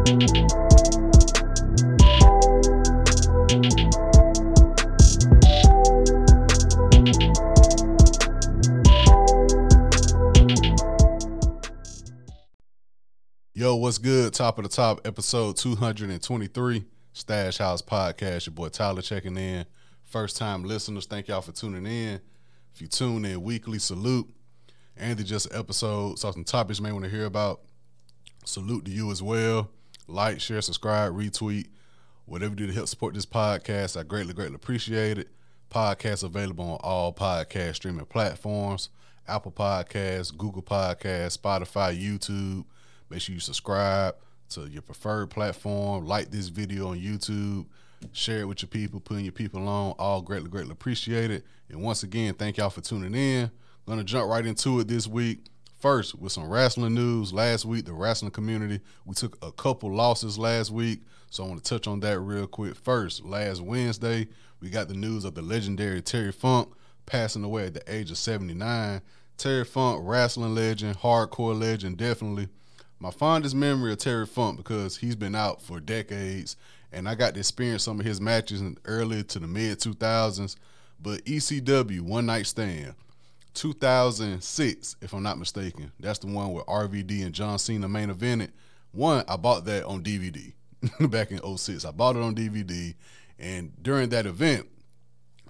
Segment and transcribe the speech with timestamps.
[0.00, 0.16] Yo,
[13.76, 14.32] what's good?
[14.32, 18.46] Top of the top, episode 223, Stash House Podcast.
[18.46, 19.66] Your boy Tyler checking in.
[20.04, 22.20] First time listeners, thank y'all for tuning in.
[22.74, 24.30] If you tune in weekly, salute.
[24.96, 27.60] Andy just episode, saw some topics you may want to hear about.
[28.46, 29.68] Salute to you as well.
[30.10, 31.68] Like, share, subscribe, retweet,
[32.26, 33.98] whatever you do to help support this podcast.
[33.98, 35.28] I greatly, greatly appreciate it.
[35.70, 38.88] Podcast available on all podcast streaming platforms
[39.28, 42.64] Apple Podcasts, Google Podcasts, Spotify, YouTube.
[43.08, 44.16] Make sure you subscribe
[44.50, 46.06] to your preferred platform.
[46.06, 47.66] Like this video on YouTube.
[48.12, 49.94] Share it with your people, putting your people on.
[49.98, 51.44] All greatly, greatly appreciated.
[51.68, 53.50] And once again, thank y'all for tuning in.
[53.86, 55.46] Gonna jump right into it this week.
[55.80, 57.32] First, with some wrestling news.
[57.32, 61.00] Last week, the wrestling community, we took a couple losses last week.
[61.30, 62.76] So I want to touch on that real quick.
[62.76, 64.28] First, last Wednesday,
[64.60, 66.68] we got the news of the legendary Terry Funk
[67.06, 69.00] passing away at the age of 79.
[69.38, 72.48] Terry Funk, wrestling legend, hardcore legend, definitely.
[72.98, 76.56] My fondest memory of Terry Funk because he's been out for decades,
[76.92, 80.56] and I got to experience some of his matches in early to the mid 2000s.
[81.00, 82.94] But ECW, One Night Stand,
[83.54, 85.92] 2006, if I'm not mistaken.
[86.00, 88.50] That's the one where RVD and John Cena main evented.
[88.92, 90.52] One, I bought that on DVD
[91.10, 91.84] back in 06.
[91.84, 92.94] I bought it on DVD,
[93.38, 94.68] and during that event,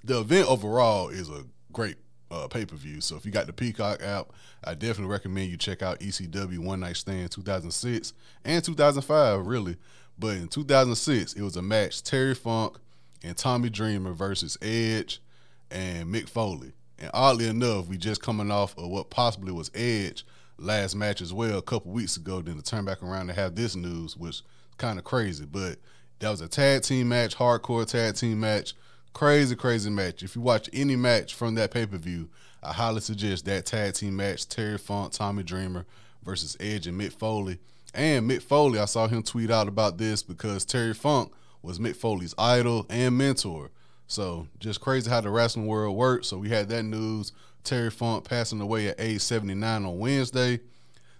[0.04, 1.96] the event overall is a great
[2.30, 3.00] uh, pay per view.
[3.00, 4.32] So if you got the Peacock app,
[4.64, 8.12] I definitely recommend you check out ECW One Night Stand 2006
[8.44, 9.76] and 2005, really.
[10.18, 12.76] But in 2006, it was a match Terry Funk
[13.22, 15.20] and Tommy Dreamer versus Edge
[15.70, 16.72] and Mick Foley.
[17.00, 20.24] And oddly enough, we just coming off of what possibly was Edge
[20.58, 22.42] last match as well a couple weeks ago.
[22.42, 24.42] Then to turn back around and have this news, which
[24.76, 25.46] kind of crazy.
[25.46, 25.78] But
[26.18, 28.74] that was a tag team match, hardcore tag team match.
[29.12, 30.22] Crazy, crazy match.
[30.22, 32.28] If you watch any match from that pay per view,
[32.62, 35.86] I highly suggest that tag team match Terry Funk, Tommy Dreamer
[36.22, 37.58] versus Edge and Mick Foley.
[37.94, 41.32] And Mick Foley, I saw him tweet out about this because Terry Funk
[41.62, 43.70] was Mick Foley's idol and mentor.
[44.10, 46.26] So just crazy how the wrestling world works.
[46.26, 47.32] So we had that news.
[47.62, 50.58] Terry Funk passing away at age 79 on Wednesday.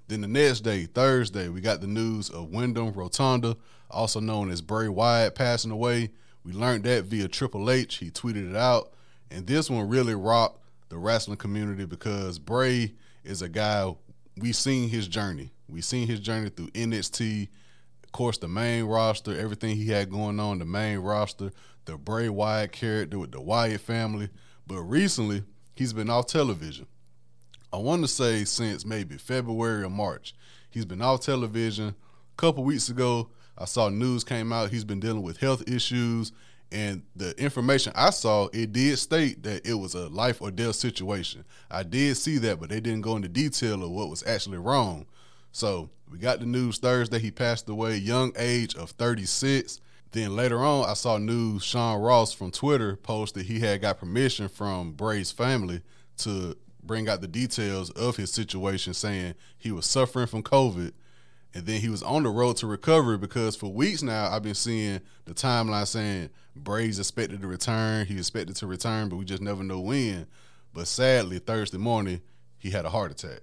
[0.09, 3.57] Then the next day, Thursday, we got the news of Wyndham Rotunda,
[3.89, 6.11] also known as Bray Wyatt, passing away.
[6.45, 7.99] We learned that via Triple H.
[7.99, 8.93] He tweeted it out.
[9.31, 13.95] And this one really rocked the wrestling community because Bray is a guy,
[14.37, 15.53] we seen his journey.
[15.69, 17.51] We seen his journey through NXT,
[18.03, 21.53] of course, the main roster, everything he had going on, the main roster,
[21.91, 24.31] the Bray Wyatt character with the Wyatt family.
[24.67, 25.43] But recently,
[25.75, 26.87] he's been off television.
[27.73, 30.35] I want to say since maybe February or March.
[30.71, 31.89] He's been off television.
[31.89, 34.71] A couple weeks ago, I saw news came out.
[34.71, 36.33] He's been dealing with health issues.
[36.73, 40.77] And the information I saw, it did state that it was a life or death
[40.77, 41.45] situation.
[41.69, 45.07] I did see that, but they didn't go into detail of what was actually wrong.
[45.51, 47.19] So we got the news Thursday.
[47.19, 49.81] He passed away, young age of 36.
[50.13, 54.49] Then later on, I saw news Sean Ross from Twitter posted he had got permission
[54.49, 55.83] from Bray's family
[56.19, 60.93] to bring out the details of his situation, saying he was suffering from COVID.
[61.53, 64.55] And then he was on the road to recovery because for weeks now, I've been
[64.55, 68.07] seeing the timeline saying Bray's expected to return.
[68.07, 70.27] He expected to return, but we just never know when.
[70.73, 72.21] But sadly, Thursday morning,
[72.59, 73.41] he had a heart attack.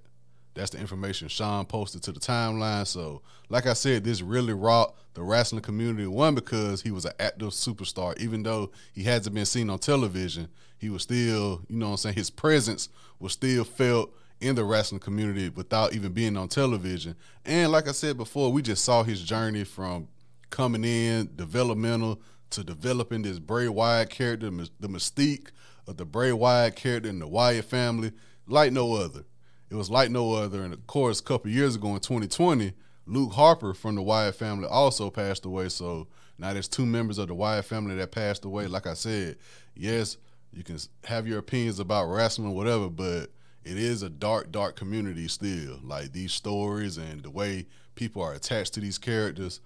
[0.57, 2.87] That's the information Sean posted to the timeline.
[2.87, 6.07] So, like I said, this really rocked the wrestling community.
[6.07, 8.19] One, because he was an active superstar.
[8.19, 11.97] Even though he hasn't been seen on television, he was still, you know what I'm
[11.97, 17.15] saying, his presence was still felt in the wrestling community without even being on television.
[17.45, 20.07] And like I said before, we just saw his journey from
[20.49, 25.49] coming in, developmental, to developing this Bray Wyatt character, the mystique
[25.87, 28.11] of the Bray Wyatt character in the Wyatt family,
[28.47, 29.23] like no other.
[29.69, 30.63] It was like no other.
[30.63, 32.73] And of course, a couple years ago in 2020,
[33.05, 35.69] Luke Harper from the Wyatt family also passed away.
[35.69, 36.07] So
[36.37, 38.67] now there's two members of the Wyatt family that passed away.
[38.67, 39.37] Like I said,
[39.75, 40.17] yes,
[40.53, 43.29] you can have your opinions about wrestling, whatever, but
[43.63, 45.79] it is a dark, dark community still.
[45.83, 47.65] Like these stories and the way
[47.95, 49.59] people are attached to these characters,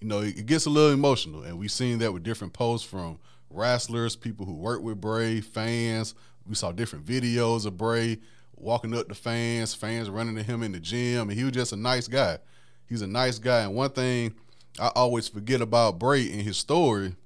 [0.00, 1.42] you know, it, gets a little emotional.
[1.42, 3.18] And we've seen that with different posts from
[3.50, 6.14] wrestlers, people who work with Bray, fans.
[6.46, 8.18] We saw different videos of Bray
[8.62, 11.72] walking up to fans, fans running to him in the gym, and he was just
[11.72, 12.38] a nice guy.
[12.88, 13.62] He's a nice guy.
[13.62, 14.34] And one thing
[14.78, 17.16] I always forget about Bray in his story,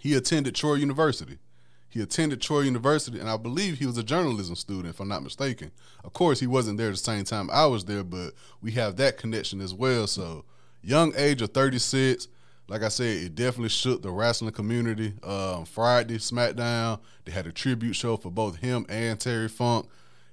[0.00, 1.38] he attended Troy University.
[1.90, 5.22] He attended Troy University, and I believe he was a journalism student, if I'm not
[5.22, 5.70] mistaken.
[6.04, 8.96] Of course, he wasn't there at the same time I was there, but we have
[8.96, 10.06] that connection as well.
[10.06, 10.44] So
[10.82, 12.28] young age of 36.
[12.68, 15.14] Like I said, it definitely shook the wrestling community.
[15.22, 19.88] Um, Friday SmackDown, they had a tribute show for both him and Terry Funk.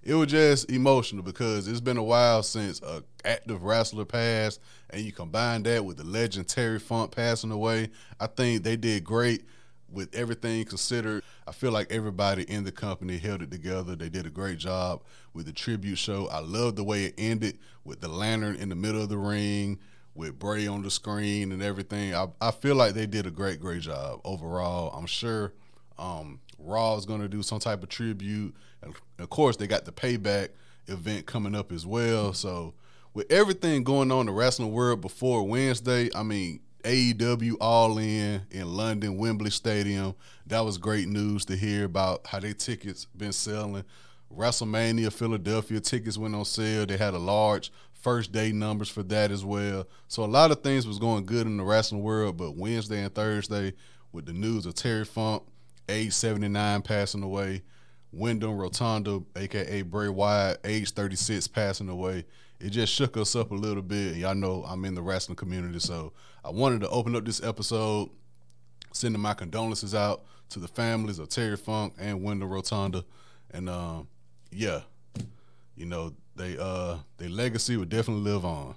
[0.05, 4.61] It was just emotional because it's been a while since a active wrestler passed,
[4.91, 7.89] and you combine that with the legend Terry Funk passing away.
[8.19, 9.45] I think they did great
[9.91, 11.23] with everything considered.
[11.47, 13.95] I feel like everybody in the company held it together.
[13.95, 15.01] They did a great job
[15.33, 16.27] with the tribute show.
[16.27, 19.79] I love the way it ended with the lantern in the middle of the ring,
[20.13, 22.13] with Bray on the screen and everything.
[22.13, 24.95] I, I feel like they did a great, great job overall.
[24.95, 25.53] I'm sure
[25.97, 28.55] um, Raw is going to do some type of tribute.
[28.81, 30.49] And of course, they got the payback
[30.87, 32.33] event coming up as well.
[32.33, 32.73] So,
[33.13, 38.45] with everything going on in the wrestling world before Wednesday, I mean, AEW All In
[38.51, 40.15] in London, Wembley Stadium.
[40.47, 43.83] That was great news to hear about how their tickets been selling.
[44.35, 46.85] WrestleMania Philadelphia tickets went on sale.
[46.85, 49.87] They had a large first day numbers for that as well.
[50.07, 53.13] So a lot of things was going good in the wrestling world, but Wednesday and
[53.13, 53.73] Thursday
[54.11, 55.43] with the news of Terry Funk,
[55.89, 57.63] age 79, passing away,
[58.11, 62.25] Wyndham Rotunda, aka Bray Wyatt, age 36, passing away
[62.59, 64.15] it just shook us up a little bit.
[64.15, 68.09] Y'all know I'm in the wrestling community, so I wanted to open up this episode,
[68.93, 73.03] sending my condolences out to the families of Terry Funk and Wyndham Rotunda,
[73.51, 74.07] and um,
[74.51, 74.81] yeah,
[75.75, 78.75] you know they uh their legacy would definitely live on.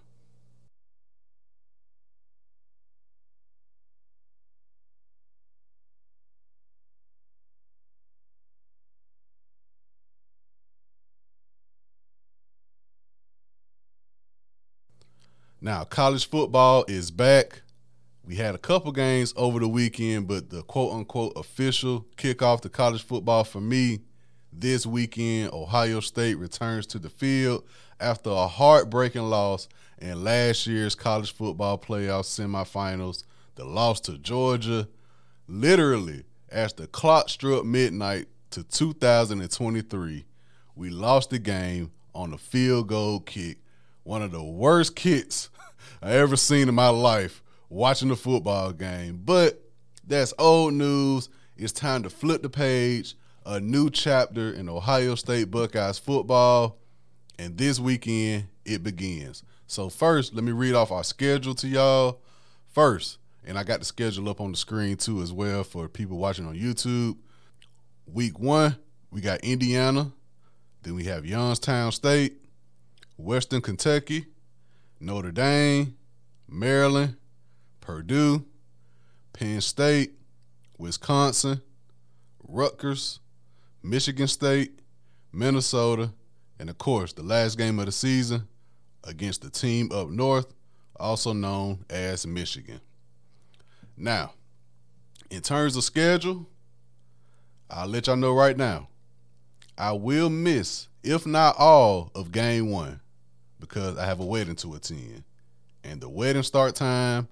[15.60, 17.62] Now, college football is back.
[18.24, 22.68] We had a couple games over the weekend, but the quote unquote official kickoff to
[22.68, 24.00] college football for me
[24.52, 27.64] this weekend, Ohio State returns to the field
[27.98, 29.68] after a heartbreaking loss
[29.98, 33.24] in last year's college football playoff semifinals.
[33.56, 34.86] The loss to Georgia,
[35.48, 40.24] literally, as the clock struck midnight to 2023,
[40.76, 43.58] we lost the game on a field goal kick
[44.08, 45.50] one of the worst kicks
[46.02, 49.20] I ever seen in my life watching a football game.
[49.22, 49.62] But
[50.06, 51.28] that's old news.
[51.58, 53.16] It's time to flip the page.
[53.44, 56.78] A new chapter in Ohio State Buckeyes football.
[57.38, 59.42] And this weekend, it begins.
[59.66, 62.22] So, first, let me read off our schedule to y'all.
[62.66, 66.16] First, and I got the schedule up on the screen too, as well, for people
[66.16, 67.18] watching on YouTube.
[68.06, 68.76] Week one,
[69.10, 70.12] we got Indiana.
[70.82, 72.38] Then we have Youngstown State.
[73.18, 74.26] Western Kentucky,
[75.00, 75.96] Notre Dame,
[76.48, 77.16] Maryland,
[77.80, 78.44] Purdue,
[79.32, 80.12] Penn State,
[80.78, 81.60] Wisconsin,
[82.46, 83.18] Rutgers,
[83.82, 84.80] Michigan State,
[85.32, 86.12] Minnesota,
[86.60, 88.46] and of course, the last game of the season
[89.02, 90.54] against the team up north,
[90.94, 92.80] also known as Michigan.
[93.96, 94.32] Now,
[95.28, 96.46] in terms of schedule,
[97.68, 98.88] I'll let y'all know right now.
[99.76, 103.00] I will miss, if not all, of game one
[103.60, 105.24] because I have a wedding to attend.
[105.84, 107.28] And the wedding start time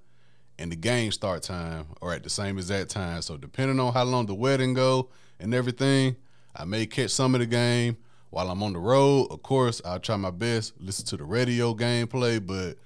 [0.58, 3.23] and the game start time are at the same exact time.
[3.23, 6.17] So depending on how long the wedding go and everything,
[6.55, 7.96] I may catch some of the game
[8.31, 9.28] while I'm on the road.
[9.31, 12.78] Of course, I'll try my best, listen to the radio gameplay, but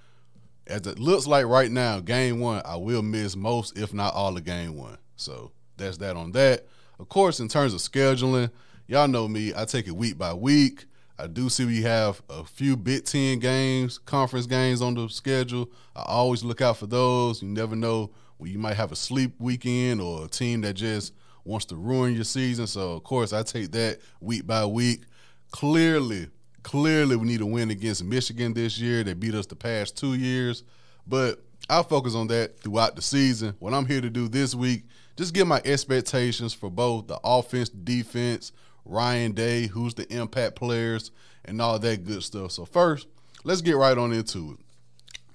[0.66, 4.36] as it looks like right now, game one, I will miss most, if not all
[4.36, 4.98] of game one.
[5.16, 6.66] So that's that on that.
[6.98, 8.50] Of course, in terms of scheduling,
[8.86, 10.86] y'all know me, I take it week by week.
[11.20, 15.70] I do see we have a few Big Ten games, conference games on the schedule.
[15.94, 17.42] I always look out for those.
[17.42, 21.12] You never know when you might have a sleep weekend or a team that just
[21.44, 22.66] wants to ruin your season.
[22.66, 25.02] So of course I take that week by week.
[25.50, 26.28] Clearly,
[26.62, 29.04] clearly we need a win against Michigan this year.
[29.04, 30.64] They beat us the past two years.
[31.06, 33.54] But I'll focus on that throughout the season.
[33.58, 34.84] What I'm here to do this week,
[35.16, 38.52] just get my expectations for both the offense, defense,
[38.84, 41.10] Ryan Day, who's the impact players,
[41.44, 42.52] and all that good stuff.
[42.52, 43.06] So, first,
[43.44, 44.58] let's get right on into it.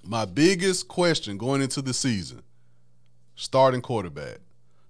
[0.08, 2.42] My biggest question going into the season
[3.36, 4.38] starting quarterback.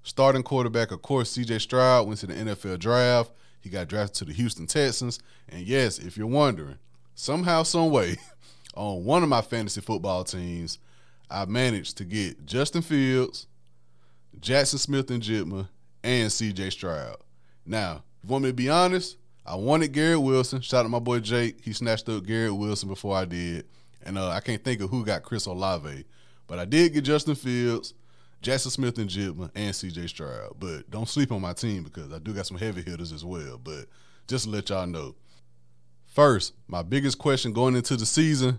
[0.02, 3.32] Starting quarterback, of course, CJ Stroud went to the NFL draft.
[3.60, 5.18] He got drafted to the Houston Texans.
[5.48, 6.78] And yes, if you're wondering,
[7.14, 8.16] somehow, some way,
[8.74, 10.78] on one of my fantasy football teams,
[11.28, 13.48] I managed to get Justin Fields,
[14.38, 15.68] Jaxon Smith-Njigba,
[16.04, 17.16] and CJ Stroud.
[17.64, 19.18] Now, you want me to be honest?
[19.44, 20.60] I wanted Garrett Wilson.
[20.60, 21.60] Shout out to my boy Jake.
[21.62, 23.66] He snatched up Garrett Wilson before I did.
[24.04, 26.04] And uh, I can't think of who got Chris Olave.
[26.48, 27.94] But I did get Justin Fields,
[28.42, 30.56] Jaxon Smith-Njigba, and CJ Stroud.
[30.58, 33.58] But don't sleep on my team because I do got some heavy hitters as well.
[33.62, 33.86] But
[34.26, 35.14] just to let y'all know.
[36.06, 38.58] First, my biggest question going into the season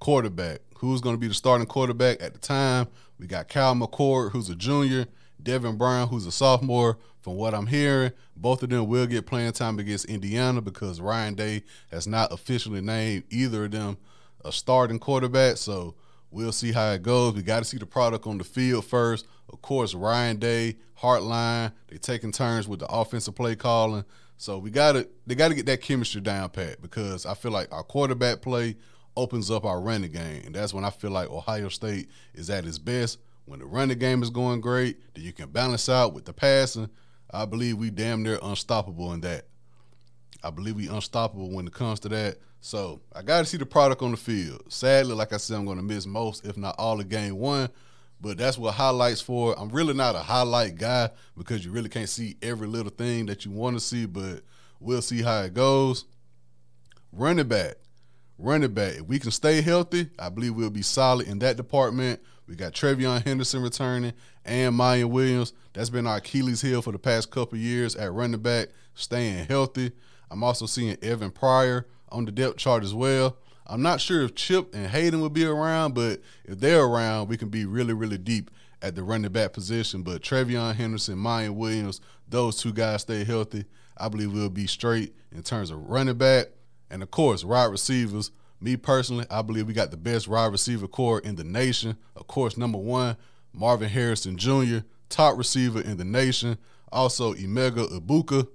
[0.00, 0.60] quarterback.
[0.78, 2.88] Who's going to be the starting quarterback at the time?
[3.20, 5.06] We got Kyle McCord, who's a junior,
[5.42, 6.98] Devin Brown, who's a sophomore.
[7.20, 11.34] From what I'm hearing, both of them will get playing time against Indiana because Ryan
[11.34, 13.96] Day has not officially named either of them
[14.44, 15.56] a starting quarterback.
[15.56, 15.94] So
[16.30, 17.34] we'll see how it goes.
[17.34, 19.26] We got to see the product on the field first.
[19.48, 24.04] Of course, Ryan Day, Hartline, They're taking turns with the offensive play calling.
[24.36, 27.52] So we got to they got to get that chemistry down pat because I feel
[27.52, 28.76] like our quarterback play
[29.16, 32.66] opens up our running game, and that's when I feel like Ohio State is at
[32.66, 33.18] its best.
[33.46, 36.88] When the running game is going great, then you can balance out with the passing.
[37.30, 39.46] I believe we damn near unstoppable in that.
[40.42, 42.38] I believe we unstoppable when it comes to that.
[42.60, 44.62] So I got to see the product on the field.
[44.72, 47.68] Sadly, like I said, I'm going to miss most, if not all, of game one.
[48.20, 49.58] But that's what highlights for.
[49.58, 53.44] I'm really not a highlight guy because you really can't see every little thing that
[53.44, 54.06] you want to see.
[54.06, 54.42] But
[54.80, 56.06] we'll see how it goes.
[57.12, 57.74] Running back,
[58.38, 58.94] running back.
[58.94, 62.20] If we can stay healthy, I believe we'll be solid in that department.
[62.46, 64.12] We got TreVeyon Henderson returning
[64.44, 65.54] and Miyan Williams.
[65.72, 69.92] That's been our Achilles heel for the past couple years at running back, staying healthy.
[70.30, 73.38] I'm also seeing Evan Pryor on the depth chart as well.
[73.66, 77.38] I'm not sure if Chip and Hayden will be around, but if they're around, we
[77.38, 78.50] can be really, really deep
[78.82, 80.02] at the running back position.
[80.02, 83.64] But TreVeyon Henderson, Miyan Williams, those two guys stay healthy.
[83.96, 86.48] I believe we'll be straight in terms of running back.
[86.90, 88.30] And of course, wide receivers.
[88.64, 91.98] Me personally, I believe we got the best wide receiver corps in the nation.
[92.16, 93.18] Of course, number one,
[93.52, 94.78] Marvin Harrison Jr.,
[95.10, 96.56] top receiver in the nation.
[96.90, 98.48] Also, Emeka Egbuka.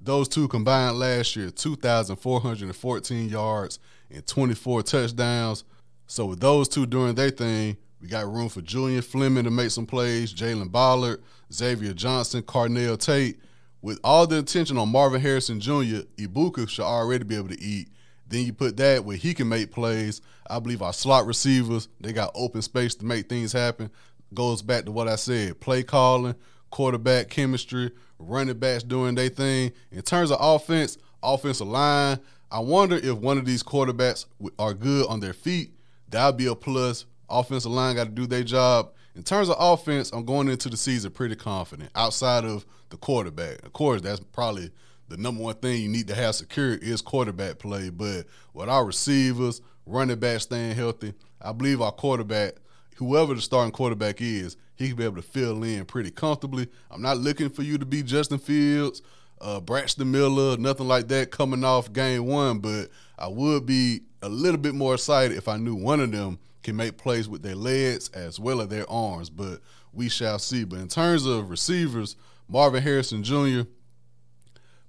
[0.00, 3.80] Those two combined last year, 2,414 yards
[4.12, 5.64] and 24 touchdowns.
[6.06, 9.72] So with those two doing their thing, we got room for Julian Fleming to make
[9.72, 11.20] some plays, Jalen Ballard,
[11.52, 13.40] Xavier Johnson, Carnell Tate.
[13.80, 17.88] With all the attention on Marvin Harrison Jr., Egbuka should already be able to eat.
[18.32, 20.22] Then you put that where he can make plays.
[20.48, 23.90] I believe our slot receivers, they got open space to make things happen.
[24.32, 26.34] Goes back to what I said play calling,
[26.70, 29.72] quarterback chemistry, running backs doing their thing.
[29.90, 32.20] In terms of offense, offensive line,
[32.50, 34.24] I wonder if one of these quarterbacks
[34.58, 35.74] are good on their feet.
[36.08, 37.04] That'll be a plus.
[37.28, 38.92] Offensive line got to do their job.
[39.14, 41.90] In terms of offense, I'm going into the season pretty confident.
[41.94, 44.70] Outside of the quarterback, of course, that's probably
[45.12, 47.90] the number one thing you need to have secure is quarterback play.
[47.90, 52.54] But with our receivers, running back staying healthy, I believe our quarterback,
[52.96, 56.68] whoever the starting quarterback is, he can be able to fill in pretty comfortably.
[56.90, 59.02] I'm not looking for you to be Justin Fields
[59.42, 62.88] uh, Braxton Miller, nothing like that coming off game one, but
[63.18, 66.76] I would be a little bit more excited if I knew one of them can
[66.76, 69.60] make plays with their legs as well as their arms, but
[69.92, 70.64] we shall see.
[70.64, 72.16] But in terms of receivers,
[72.48, 73.62] Marvin Harrison Jr.,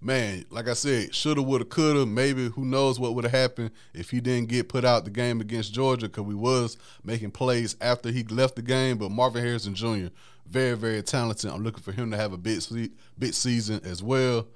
[0.03, 2.05] man, like I said, shoulda, woulda, coulda.
[2.05, 5.41] Maybe who knows what would have happened if he didn't get put out the game
[5.41, 8.97] against Georgia because we was making plays after he left the game.
[8.97, 10.07] But Marvin Harrison Jr.
[10.47, 11.49] very, very talented.
[11.51, 12.61] I'm looking for him to have a big,
[13.17, 14.47] big season as well.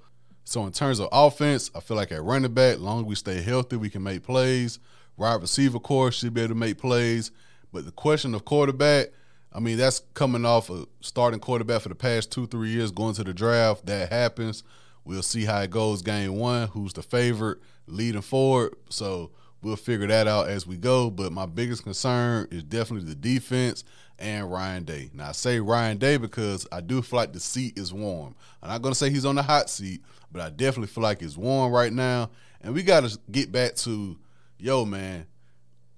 [0.43, 3.41] So in terms of offense, I feel like at running back, long as we stay
[3.41, 4.79] healthy, we can make plays.
[5.17, 7.31] Wide receiver corps should be able to make plays.
[7.73, 9.07] But the question of quarterback,
[9.51, 13.15] I mean, that's coming off a starting quarterback for the past two, three years, going
[13.15, 13.85] to the draft.
[13.87, 14.63] That happens.
[15.07, 18.75] We'll see how it goes game one, who's the favorite leading forward.
[18.89, 21.09] So we'll figure that out as we go.
[21.09, 23.85] But my biggest concern is definitely the defense
[24.19, 25.09] and Ryan Day.
[25.13, 28.35] Now I say Ryan Day because I do feel like the seat is warm.
[28.61, 31.37] I'm not gonna say he's on the hot seat, but I definitely feel like it's
[31.37, 32.29] warm right now.
[32.59, 34.17] And we gotta get back to,
[34.57, 35.25] yo, man,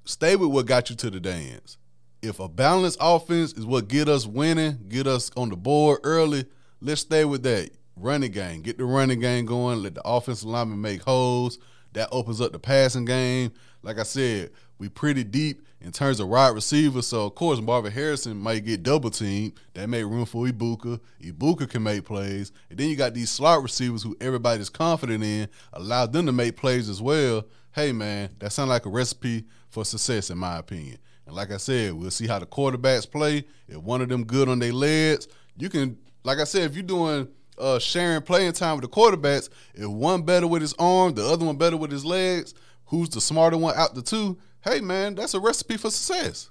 [0.06, 1.80] stay with what got you to the dance.
[2.22, 6.46] If a balanced offense is what get us winning, get us on the board early,
[6.80, 8.62] let's stay with that running game.
[8.62, 9.84] Get the running game going.
[9.84, 11.60] Let the offensive lineman make holes.
[11.94, 13.52] That opens up the passing game.
[13.82, 17.08] Like I said, we pretty deep in terms of wide receivers.
[17.08, 19.54] So of course Marvin Harrison might get double teamed.
[19.74, 21.00] That made room for Egbuka.
[21.22, 22.52] Egbuka can make plays.
[22.70, 25.48] And then you got these slot receivers who everybody's confident in.
[25.74, 27.46] Allow them to make plays as well.
[27.72, 30.98] Hey man, that sounds like a recipe for success in my opinion.
[31.26, 33.46] And like I said, we'll see how the quarterbacks play.
[33.68, 35.28] If one of them good on their legs,
[35.58, 37.28] you can like I said, if you're doing
[37.60, 39.50] uh, sharing playing time with the quarterbacks.
[39.74, 42.54] If one better with his arm, the other one better with his legs,
[42.86, 44.38] who's the smarter one out the two?
[44.62, 46.50] Hey man, that's a recipe for success.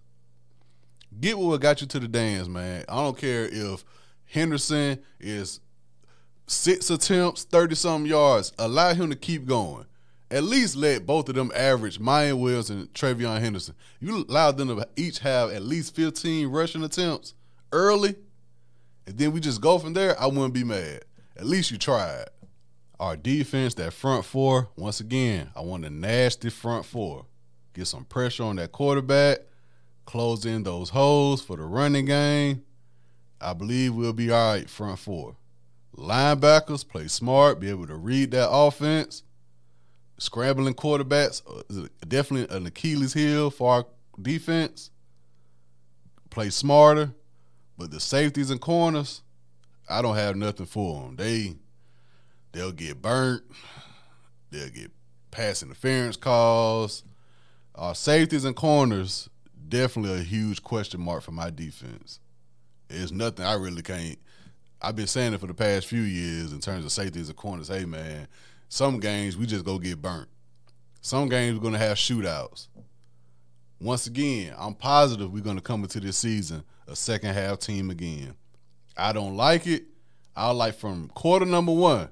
[1.20, 2.84] Get what got you to the dance, man.
[2.88, 3.84] I don't care if
[4.26, 5.60] Henderson is
[6.46, 8.52] six attempts, 30 something yards.
[8.58, 9.86] Allow him to keep going.
[10.30, 13.74] At least let both of them average Miyan Williams and TreVeyon Henderson.
[13.98, 17.34] You allow them to each have at least 15 rushing attempts
[17.72, 18.16] early
[19.08, 21.02] and then we just go from there, I wouldn't be mad.
[21.34, 22.26] At least you tried.
[23.00, 27.24] Our defense, that front four, once again, I want a nasty front four.
[27.72, 29.38] get some pressure on that quarterback,
[30.04, 32.64] close in those holes for the running game.
[33.40, 35.36] I believe we'll be all right front four.
[35.96, 39.22] Linebackers play smart, be able to read that offense.
[40.18, 43.86] Scrambling quarterbacks uh, definitely an Achilles heel for our
[44.20, 44.90] defense.
[46.28, 47.14] Play smarter,
[47.78, 49.23] but the safeties and corners,
[49.88, 51.16] I don't have nothing for them.
[51.16, 51.54] They
[52.52, 53.44] they'll get burnt.
[54.50, 54.90] They'll get
[55.30, 57.04] pass interference calls.
[57.76, 59.30] Our safeties and corners
[59.68, 62.18] definitely a huge question mark for my defense.
[62.90, 64.18] It's nothing I really can't.
[64.82, 67.68] I've been saying it for the past few years in terms of safeties and corners.
[67.68, 68.26] Hey man,
[68.68, 70.28] some games we just go get burnt.
[71.00, 72.66] Some games we're gonna have shootouts.
[73.80, 78.35] Once again, I'm positive we're gonna come into this season a second half team again.
[78.97, 79.85] I don't like it.
[80.35, 82.09] I like from quarter number one.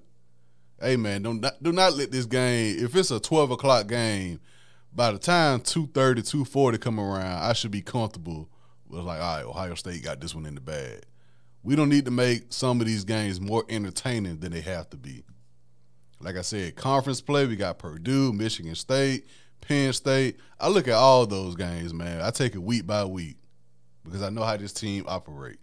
[0.81, 2.77] Hey man, don't do not let this game.
[2.79, 4.41] If it's a 12 o'clock game,
[4.93, 8.49] by the time 230, 240 come around, I should be comfortable
[8.89, 11.03] with like, all right, Ohio State got this one in the bag.
[11.63, 14.97] We don't need to make some of these games more entertaining than they have to
[14.97, 15.25] be.
[16.21, 19.27] Like I said, conference play, we got Purdue, Michigan State,
[19.61, 20.37] Penn State.
[20.61, 22.21] I look at all those games, man.
[22.23, 23.37] I take it week by week
[24.07, 25.59] because I know how this team operate.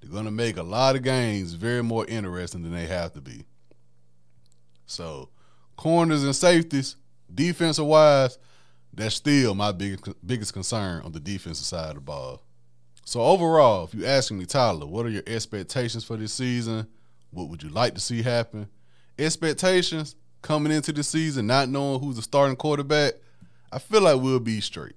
[0.00, 3.20] They're going to make a lot of games very more interesting than they have to
[3.20, 3.44] be.
[4.86, 5.30] So,
[5.76, 6.96] corners and safeties,
[7.34, 8.38] defensive wise,
[8.92, 12.42] that's still my biggest biggest concern on the defensive side of the ball.
[13.04, 16.88] So overall, if you're asking me, Tyler, what are your expectations for this season?
[17.30, 18.68] What would you like to see happen?
[19.16, 23.14] Expectations coming into the season, not knowing who's the starting quarterback,
[23.70, 24.96] I feel like we'll be straight.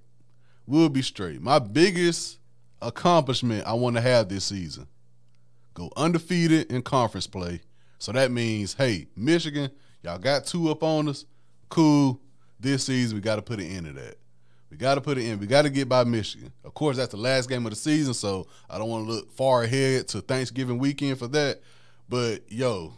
[0.65, 1.39] We'll be straight.
[1.39, 2.38] My biggest
[2.81, 4.87] accomplishment I want to have this season.
[5.73, 7.61] Go undefeated in conference play.
[7.99, 9.69] So that means, hey, Michigan,
[10.03, 11.25] y'all got two up on us.
[11.69, 12.19] Cool.
[12.59, 14.15] This season, we got to put an end to that.
[14.69, 15.39] We got to put it in.
[15.39, 16.51] We got to get by Michigan.
[16.63, 19.31] Of course, that's the last game of the season, so I don't want to look
[19.31, 21.61] far ahead to Thanksgiving weekend for that.
[22.07, 22.93] But yo,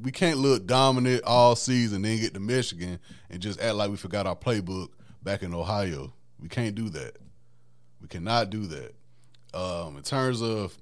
[0.00, 2.98] we can't look dominant all season, then get to Michigan
[3.30, 4.88] and just act like we forgot our playbook
[5.22, 6.12] back in Ohio.
[6.38, 7.16] We can't do that.
[8.00, 8.94] We cannot do that.
[9.54, 10.76] Um, in terms of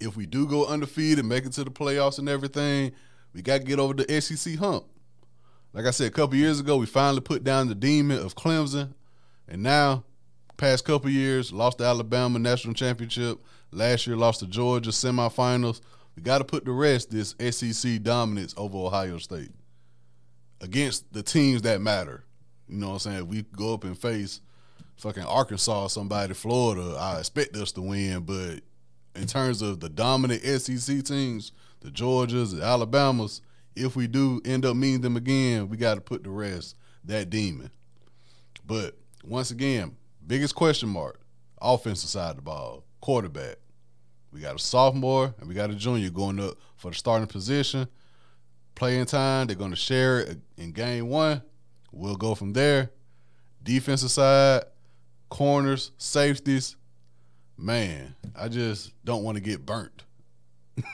[0.00, 2.92] if we do go undefeated, and make it to the playoffs and everything,
[3.32, 4.84] we got to get over the SEC hump.
[5.72, 8.92] Like I said a couple years ago, we finally put down the demon of Clemson,
[9.48, 10.04] and now,
[10.56, 13.38] past couple years, lost the Alabama national championship.
[13.70, 15.80] Last year, lost to Georgia semifinals.
[16.14, 19.50] We got to put to rest this SEC dominance over Ohio State
[20.60, 22.24] against the teams that matter.
[22.68, 23.18] You know what I'm saying?
[23.18, 24.40] If we go up and face
[24.96, 28.20] fucking Arkansas, somebody, Florida, I expect us to win.
[28.20, 28.60] But
[29.14, 33.40] in terms of the dominant SEC teams, the Georgias, the Alabamas,
[33.74, 37.30] if we do end up meeting them again, we got to put the rest that
[37.30, 37.70] demon.
[38.66, 41.20] But once again, biggest question mark,
[41.60, 43.56] offensive side of the ball, quarterback.
[44.32, 47.86] We got a sophomore and we got a junior going up for the starting position.
[48.74, 51.42] Playing time, they're going to share it in game one.
[51.92, 52.90] We'll go from there.
[53.62, 54.64] Defensive side,
[55.32, 56.76] corners, safeties.
[57.56, 60.04] Man, I just don't want to get burnt.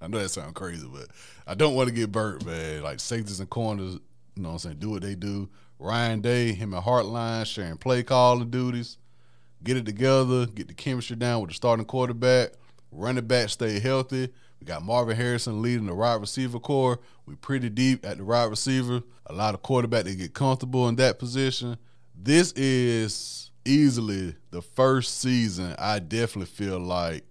[0.00, 1.08] I know that sounds crazy, but
[1.46, 2.82] I don't want to get burnt, man.
[2.82, 3.98] Like safeties and corners,
[4.36, 5.50] you know what I'm saying, do what they do.
[5.78, 8.96] Ryan Day, him and Hartline sharing play calling duties.
[9.62, 12.52] Get it together, get the chemistry down with the starting quarterback.
[12.90, 14.32] Running back stay healthy.
[14.60, 17.00] We got Marvin Harrison leading the wide receiver corps.
[17.26, 19.02] We pretty deep at the wide receiver.
[19.26, 21.76] A lot of quarterback that get comfortable in that position.
[22.14, 27.24] This is easily the first season I definitely feel like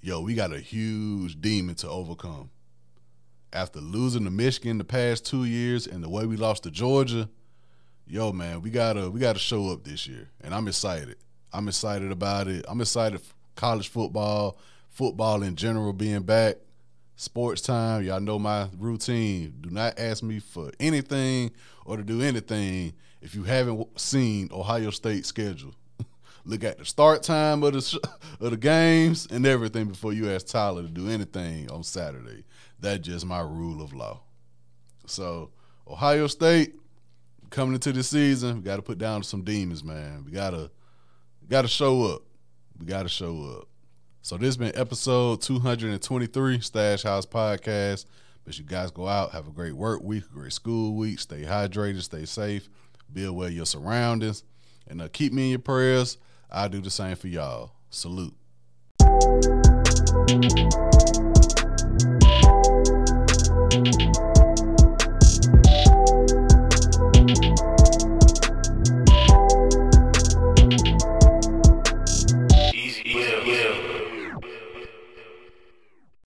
[0.00, 2.50] yo, we got a huge demon to overcome.
[3.52, 7.28] After losing to Michigan the past two years and the way we lost to Georgia,
[8.06, 10.28] yo, man, we gotta we gotta show up this year.
[10.42, 11.16] And I'm excited.
[11.52, 12.64] I'm excited about it.
[12.68, 14.58] I'm excited for college football,
[14.90, 16.56] football in general being back.
[17.16, 19.54] Sports time, y'all know my routine.
[19.60, 21.50] Do not ask me for anything
[21.84, 25.74] or to do anything if you haven't seen Ohio State schedule
[26.44, 27.96] look at the start time of the sh-
[28.40, 32.44] of the games and everything before you ask Tyler to do anything on Saturday.
[32.80, 34.20] That's just my rule of law.
[35.06, 35.50] So
[35.86, 36.74] Ohio State
[37.50, 40.24] coming into the season, we got to put down some demons, man.
[40.24, 40.70] We gotta
[41.48, 42.22] gotta show up.
[42.78, 43.68] We gotta show up.
[44.22, 48.04] So this has been episode 223 Stash House Podcast.
[48.44, 52.00] But you guys go out, have a great work week, great school week, stay hydrated,
[52.00, 52.68] stay safe,
[53.12, 54.44] be aware of your surroundings,
[54.86, 56.18] and uh, keep me in your prayers.
[56.50, 57.72] I do the same for y'all.
[57.90, 58.34] Salute.